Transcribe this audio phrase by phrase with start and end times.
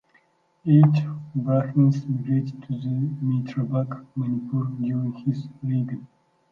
[0.65, 1.05] Eight
[1.35, 2.69] Brahmins migrated to
[3.21, 6.07] Meitrabak(Manipur) during his reign.